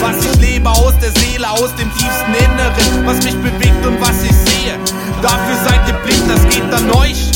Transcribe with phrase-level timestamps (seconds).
[0.00, 4.22] Was ich lebe, aus der Seele, aus dem tiefsten Inneren, was mich bewegt und was
[4.22, 4.74] ich sehe.
[5.22, 7.30] Dafür seid ihr blind, das geht an euch.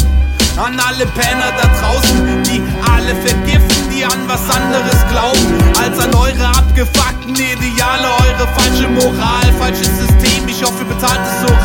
[0.57, 5.47] An alle Penner da draußen, die alle vergiften, die an was anderes glauben,
[5.81, 10.47] als an eure abgefuckten Ideale, eure falsche Moral, falsches System.
[10.49, 11.60] Ich hoffe, bezahltes Oral, ich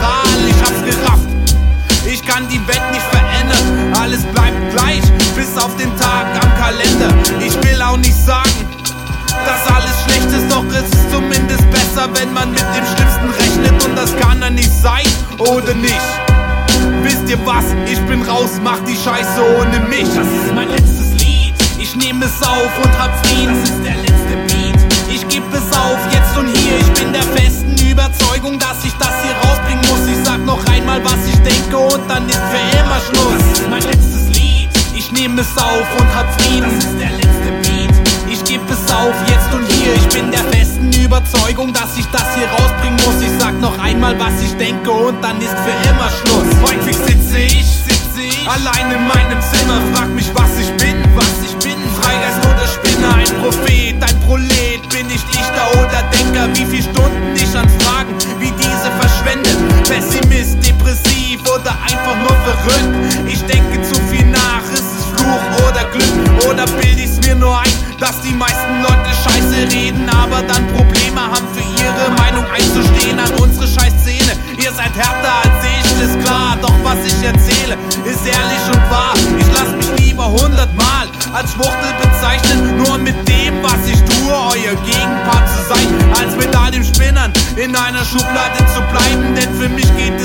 [12.07, 15.05] besser, wenn man mit dem Schlimmsten rechnet und das kann er nicht sein,
[15.39, 16.01] oder nicht?
[17.01, 17.65] Wisst ihr was?
[17.91, 20.07] Ich bin raus, mach die Scheiße ohne mich.
[20.07, 21.53] Das ist mein letztes Lied.
[21.77, 23.55] Ich nehme es auf und hab Frieden.
[23.62, 24.93] Das ist der letzte Beat.
[25.09, 26.77] Ich geb es auf, jetzt und hier.
[26.79, 30.07] Ich bin der festen Überzeugung, dass ich das hier rausbringen muss.
[30.07, 33.43] Ich sag noch einmal, was ich denke und dann ist für immer Schluss.
[33.49, 34.69] Das ist mein letztes Lied.
[34.95, 36.63] Ich nehme es auf und hab Frieden.
[36.63, 37.75] Das ist der letzte Beat.
[38.29, 39.54] Ich geb es auf, jetzt und
[41.16, 43.24] Überzeugung, dass ich das hier rausbringen muss.
[43.24, 46.52] Ich sag noch einmal, was ich denke und dann ist für immer Schluss.
[46.62, 51.32] Häufig sitze ich, sitze ich allein in meinem Zimmer, frag mich, was ich bin, was
[51.46, 51.80] ich bin.
[52.02, 54.82] Freigeist oder Spinner, ein Prophet, ein Prolet.
[54.91, 56.49] Bin ich Dichter oder Denker?
[56.54, 59.49] Wie viel Stunden ich an Fragen wie diese verschwende?
[59.88, 62.91] Pessimist, depressiv oder einfach nur verrückt?
[63.26, 66.52] Ich denke zu viel nach, ist es Fluch oder Glück?
[66.52, 67.72] Oder bild ich's mir nur ein,
[68.02, 73.34] dass die meisten Leute Scheiße reden, aber dann Probleme haben für ihre Meinung einzustehen an
[73.41, 74.34] unsere Scheißszene.
[74.62, 77.75] Ihr seid härter als ich, ist klar, doch was ich erzähle,
[78.06, 79.13] ist ehrlich und wahr.
[79.40, 84.75] Ich lass mich lieber hundertmal als Schwuchtel bezeichnen, nur mit dem, was ich tue, euer
[84.86, 85.88] Gegenpart zu sein,
[86.22, 90.25] als mit all dem Spinnern in einer Schublade zu bleiben, denn für mich geht es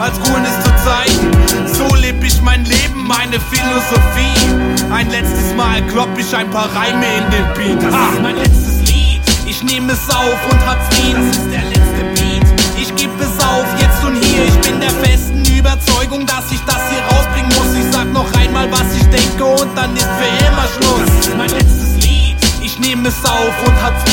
[0.00, 1.66] als Coolness zu zeigen.
[1.66, 4.92] So leb ich mein Leben, meine Philosophie.
[4.92, 7.82] Ein letztes Mal klopp ich ein paar Reime in den Beat.
[7.82, 9.20] Das ist mein letztes Lied.
[9.46, 11.28] Ich nehme es auf und hab Frieden.
[11.28, 12.46] Das ist der letzte Beat.
[12.76, 14.44] Ich geb es auf, jetzt und hier.
[14.44, 17.74] Ich bin der festen Überzeugung, dass ich das hier rausbringen muss.
[17.74, 21.06] Ich sag noch einmal, was ich denke und dann ist für immer Schluss.
[21.16, 22.36] Das ist mein letztes Lied.
[22.60, 24.11] Ich nehme es auf und hab Frieden.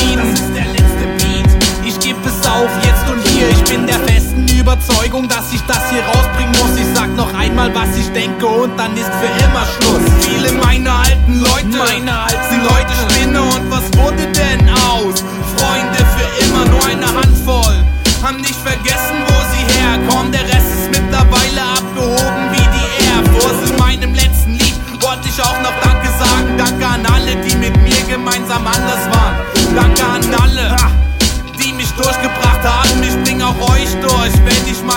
[5.20, 6.76] Überzeugung, dass ich das hier rausbringen muss.
[6.78, 10.02] Ich sag noch einmal, was ich denke und dann ist für immer Schluss.
[10.20, 10.52] Viele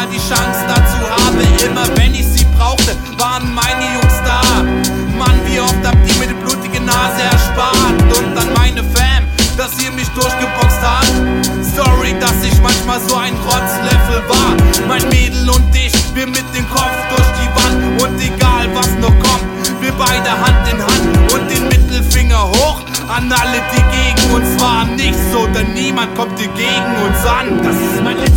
[0.03, 1.43] mal die Chance dazu habe.
[1.65, 4.41] Immer wenn ich sie brauchte, waren meine Jungs da.
[5.17, 8.01] Mann, wie oft habt ihr mir die blutige Nase erspart?
[8.17, 9.23] Und an meine Fam,
[9.57, 11.13] dass ihr mich durchgeboxt habt.
[11.75, 14.87] Sorry, dass ich manchmal so ein Rotzlöffel war.
[14.87, 18.01] Mein Mädel und ich, wir mit dem Kopf durch die Wand.
[18.03, 19.45] Und egal was noch kommt,
[19.79, 24.95] wir beide Hand in Hand und den Mittelfinger hoch an alle, die gegen uns waren.
[24.95, 27.61] Nicht so, denn niemand kommt hier gegen uns an.
[27.63, 28.32] Das ist mein.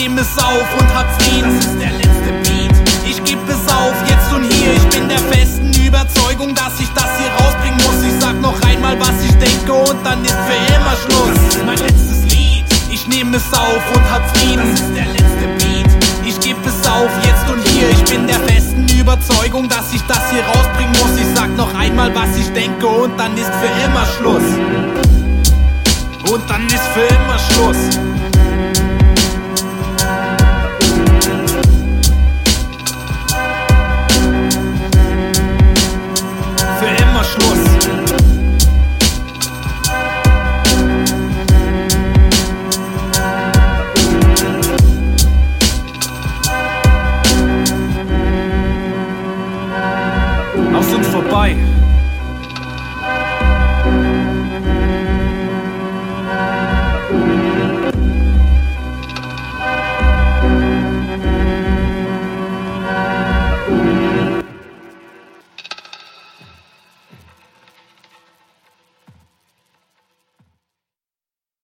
[0.00, 1.56] Ich nehme es auf und hab Frieden.
[1.56, 2.72] Das ist der letzte Beat.
[3.04, 4.72] Ich geb es auf, jetzt und hier.
[4.72, 8.02] Ich bin der festen Überzeugung, dass ich das hier rausbringen muss.
[8.02, 11.36] Ich sag noch einmal, was ich denke und dann ist für immer Schluss.
[11.44, 12.64] Das ist mein letztes Lied.
[12.90, 14.70] Ich nehme es auf und hab Frieden.
[14.70, 16.04] Das ist der letzte Beat.
[16.24, 17.90] Ich geb es auf, jetzt und hier.
[17.90, 21.20] Ich bin der festen Überzeugung, dass ich das hier rausbringen muss.
[21.20, 24.48] Ich sag noch einmal, was ich denke und dann ist für immer Schluss.
[26.32, 28.19] Und dann ist für immer Schluss.